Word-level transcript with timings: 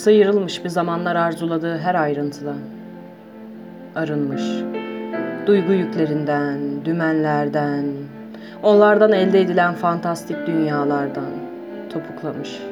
Sıyrılmış 0.00 0.64
bir 0.64 0.68
zamanlar 0.68 1.16
arzuladığı 1.16 1.78
her 1.78 1.94
ayrıntıdan. 1.94 2.58
Arınmış. 3.94 4.42
Duygu 5.46 5.72
yüklerinden, 5.72 6.84
dümenlerden, 6.84 7.84
onlardan 8.62 9.12
elde 9.12 9.40
edilen 9.40 9.74
fantastik 9.74 10.46
dünyalardan 10.46 11.30
topuklamış. 11.92 12.62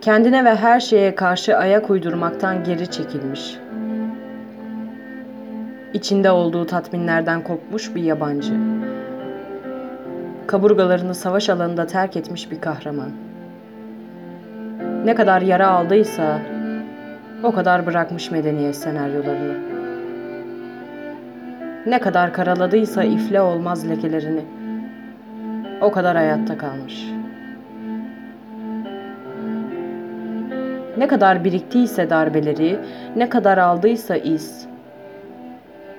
Kendine 0.00 0.44
ve 0.44 0.54
her 0.54 0.80
şeye 0.80 1.14
karşı 1.14 1.56
ayak 1.56 1.90
uydurmaktan 1.90 2.64
geri 2.64 2.90
çekilmiş. 2.90 3.56
İçinde 5.94 6.30
olduğu 6.30 6.66
tatminlerden 6.66 7.44
kopmuş 7.44 7.94
bir 7.94 8.02
yabancı. 8.02 8.52
Kaburgalarını 10.46 11.14
savaş 11.14 11.48
alanında 11.48 11.86
terk 11.86 12.16
etmiş 12.16 12.50
bir 12.50 12.60
kahraman. 12.60 13.29
Ne 15.04 15.14
kadar 15.14 15.42
yara 15.42 15.68
aldıysa 15.68 16.38
o 17.42 17.52
kadar 17.52 17.86
bırakmış 17.86 18.30
medeniyet 18.30 18.76
senaryolarını. 18.76 19.54
Ne 21.86 21.98
kadar 21.98 22.32
karaladıysa 22.32 23.04
ifle 23.04 23.40
olmaz 23.40 23.88
lekelerini 23.88 24.44
o 25.80 25.90
kadar 25.90 26.16
hayatta 26.16 26.58
kalmış. 26.58 27.06
Ne 30.96 31.08
kadar 31.08 31.44
biriktiyse 31.44 32.10
darbeleri, 32.10 32.78
ne 33.16 33.28
kadar 33.28 33.58
aldıysa 33.58 34.16
iz, 34.16 34.66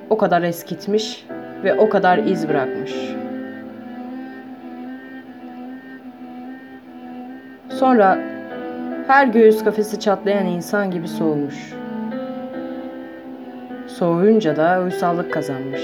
o 0.09 0.18
kadar 0.18 0.42
eskitmiş 0.42 1.26
ve 1.64 1.73
o 1.73 1.90
kadar 1.90 2.18
iz 2.18 2.50
bırakmış. 2.50 2.94
Sonra 7.70 8.31
her 9.07 9.27
göğüs 9.27 9.63
kafesi 9.63 9.99
çatlayan 9.99 10.45
insan 10.45 10.91
gibi 10.91 11.07
soğumuş. 11.07 11.73
Soğuyunca 13.88 14.55
da 14.55 14.81
uysallık 14.85 15.33
kazanmış. 15.33 15.81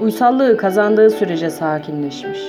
Uysallığı 0.00 0.56
kazandığı 0.56 1.10
sürece 1.10 1.50
sakinleşmiş. 1.50 2.40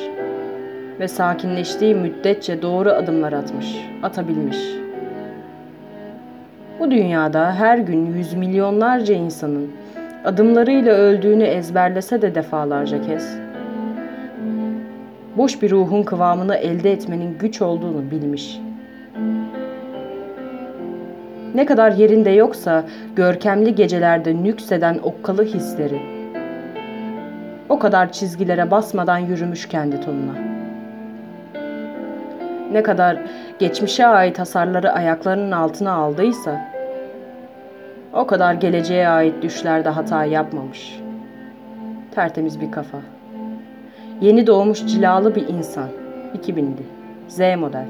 Ve 1.00 1.08
sakinleştiği 1.08 1.96
müddetçe 1.96 2.62
doğru 2.62 2.90
adımlar 2.90 3.34
atmış, 3.34 3.90
atabilmiş. 4.04 4.58
Bu 6.80 6.92
dünyada 6.92 7.54
her 7.54 7.78
gün 7.78 8.06
yüz 8.06 8.34
milyonlarca 8.34 9.16
insanın 9.16 9.72
adımlarıyla 10.26 10.94
öldüğünü 10.94 11.44
ezberlese 11.44 12.22
de 12.22 12.36
defalarca 12.36 13.02
kez, 13.02 13.38
boş 15.38 15.62
bir 15.62 15.72
ruhun 15.72 16.04
kıvamını 16.04 16.56
elde 16.56 16.92
etmenin 16.92 17.38
güç 17.38 17.62
olduğunu 17.62 18.12
bilmiş. 18.12 18.60
Ne 21.56 21.66
kadar 21.66 21.92
yerinde 21.92 22.30
yoksa 22.30 22.84
görkemli 23.16 23.76
gecelerde 23.76 24.44
nükseden 24.44 25.00
okkalı 25.04 25.44
hisleri, 25.46 26.02
o 27.70 27.80
kadar 27.80 28.12
çizgilere 28.12 28.72
basmadan 28.72 29.18
yürümüş 29.18 29.68
kendi 29.68 30.02
tonuna. 30.02 30.36
Ne 32.72 32.84
kadar 32.84 33.18
geçmişe 33.60 34.08
ait 34.08 34.40
hasarları 34.40 34.92
ayaklarının 34.92 35.52
altına 35.52 35.92
aldıysa, 35.92 36.72
o 38.14 38.28
kadar 38.28 38.54
geleceğe 38.54 39.08
ait 39.08 39.42
düşlerde 39.42 39.90
hata 39.90 40.26
yapmamış. 40.26 41.00
Tertemiz 42.16 42.62
bir 42.62 42.72
kafa. 42.72 43.17
Yeni 44.22 44.48
doğmuş 44.48 44.86
cilalı 44.86 45.36
bir 45.36 45.48
insan. 45.48 45.90
2000'li. 46.44 46.84
Z 47.28 47.40
model. 47.40 47.88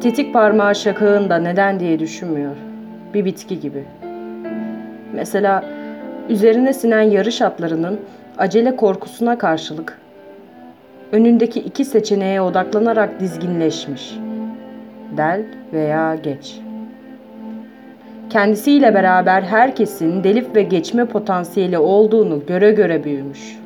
Tetik 0.00 0.32
parmağı 0.32 0.74
şakağında 0.74 1.36
neden 1.36 1.80
diye 1.80 1.98
düşünmüyor. 1.98 2.56
Bir 3.14 3.24
bitki 3.24 3.60
gibi. 3.60 3.84
Mesela 5.12 5.64
üzerine 6.28 6.72
sinen 6.72 7.02
yarış 7.02 7.42
atlarının 7.42 8.00
acele 8.38 8.76
korkusuna 8.76 9.38
karşılık 9.38 10.00
önündeki 11.12 11.60
iki 11.60 11.84
seçeneğe 11.84 12.40
odaklanarak 12.40 13.20
dizginleşmiş. 13.20 14.18
Del 15.16 15.44
veya 15.72 16.14
geç. 16.14 16.63
Kendisiyle 18.34 18.94
beraber 18.94 19.42
herkesin 19.42 20.24
delip 20.24 20.56
ve 20.56 20.62
geçme 20.62 21.04
potansiyeli 21.04 21.78
olduğunu 21.78 22.46
göre 22.46 22.72
göre 22.72 23.04
büyümüş. 23.04 23.58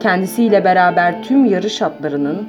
Kendisiyle 0.00 0.64
beraber 0.64 1.22
tüm 1.22 1.44
yarış 1.44 1.82
atlarının 1.82 2.48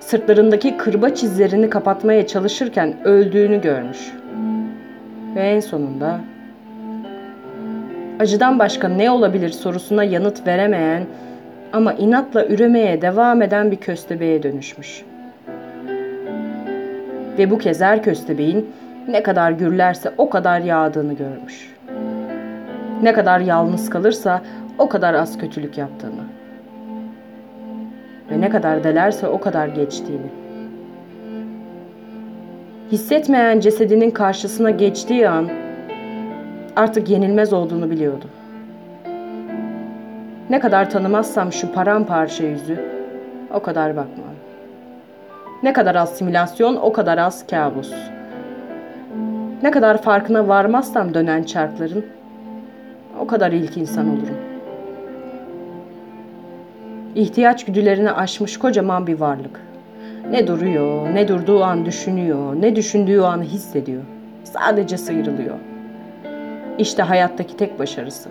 sırtlarındaki 0.00 0.76
kırbaç 0.76 1.22
izlerini 1.22 1.70
kapatmaya 1.70 2.26
çalışırken 2.26 2.94
öldüğünü 3.04 3.60
görmüş. 3.60 4.12
Ve 5.34 5.40
en 5.40 5.60
sonunda 5.60 6.20
acıdan 8.20 8.58
başka 8.58 8.88
ne 8.88 9.10
olabilir 9.10 9.50
sorusuna 9.50 10.04
yanıt 10.04 10.46
veremeyen 10.46 11.06
ama 11.72 11.92
inatla 11.92 12.46
üremeye 12.46 13.02
devam 13.02 13.42
eden 13.42 13.70
bir 13.70 13.76
köstebeğe 13.76 14.42
dönüşmüş. 14.42 15.04
Ve 17.38 17.50
bu 17.50 17.58
kez 17.58 17.80
her 17.80 18.02
köstebeğin 18.02 18.70
ne 19.08 19.22
kadar 19.22 19.50
gürlerse 19.50 20.12
o 20.18 20.30
kadar 20.30 20.60
yağdığını 20.60 21.12
görmüş. 21.12 21.74
Ne 23.02 23.12
kadar 23.12 23.40
yalnız 23.40 23.90
kalırsa 23.90 24.42
o 24.78 24.88
kadar 24.88 25.14
az 25.14 25.38
kötülük 25.38 25.78
yaptığını. 25.78 26.24
Ve 28.30 28.40
ne 28.40 28.50
kadar 28.50 28.84
delerse 28.84 29.28
o 29.28 29.40
kadar 29.40 29.68
geçtiğini. 29.68 30.26
Hissetmeyen 32.92 33.60
cesedinin 33.60 34.10
karşısına 34.10 34.70
geçtiği 34.70 35.28
an 35.28 35.48
artık 36.76 37.10
yenilmez 37.10 37.52
olduğunu 37.52 37.90
biliyordu. 37.90 38.26
Ne 40.50 40.60
kadar 40.60 40.90
tanımazsam 40.90 41.52
şu 41.52 41.72
paramparça 41.72 42.44
yüzü 42.44 42.80
o 43.54 43.62
kadar 43.62 43.96
bakmam. 43.96 44.34
Ne 45.62 45.72
kadar 45.72 45.94
az 45.94 46.16
simülasyon 46.16 46.76
o 46.76 46.92
kadar 46.92 47.18
az 47.18 47.46
kabus. 47.46 47.92
Ne 49.64 49.70
kadar 49.70 50.02
farkına 50.02 50.48
varmazsam 50.48 51.14
dönen 51.14 51.42
çarkların 51.42 52.06
o 53.20 53.26
kadar 53.26 53.52
ilk 53.52 53.76
insan 53.76 54.08
olurum. 54.08 54.36
İhtiyaç 57.14 57.64
güdülerini 57.64 58.10
aşmış 58.10 58.56
kocaman 58.58 59.06
bir 59.06 59.20
varlık. 59.20 59.60
Ne 60.30 60.46
duruyor, 60.46 61.14
ne 61.14 61.28
durduğu 61.28 61.64
an 61.64 61.86
düşünüyor, 61.86 62.54
ne 62.60 62.76
düşündüğü 62.76 63.20
an 63.20 63.42
hissediyor. 63.42 64.02
Sadece 64.44 64.98
sıyrılıyor. 64.98 65.56
İşte 66.78 67.02
hayattaki 67.02 67.56
tek 67.56 67.78
başarısı. 67.78 68.28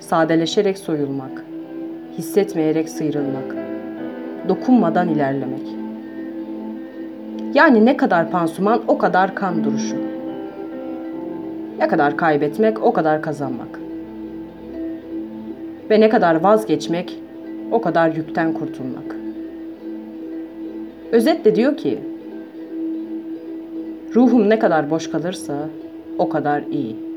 Sadeleşerek 0.00 0.78
soyulmak, 0.78 1.44
hissetmeyerek 2.18 2.88
sıyrılmak, 2.88 3.56
dokunmadan 4.48 5.08
ilerlemek. 5.08 5.79
Yani 7.54 7.86
ne 7.86 7.96
kadar 7.96 8.30
pansuman 8.30 8.82
o 8.88 8.98
kadar 8.98 9.34
kan 9.34 9.64
duruşu. 9.64 9.96
Ne 11.78 11.88
kadar 11.88 12.16
kaybetmek 12.16 12.82
o 12.82 12.92
kadar 12.92 13.22
kazanmak. 13.22 13.80
Ve 15.90 16.00
ne 16.00 16.08
kadar 16.08 16.34
vazgeçmek 16.34 17.18
o 17.70 17.80
kadar 17.80 18.08
yükten 18.08 18.52
kurtulmak. 18.52 19.16
Özetle 21.12 21.56
diyor 21.56 21.76
ki 21.76 21.98
ruhum 24.14 24.50
ne 24.50 24.58
kadar 24.58 24.90
boş 24.90 25.10
kalırsa 25.10 25.54
o 26.18 26.28
kadar 26.28 26.62
iyi.'' 26.62 27.09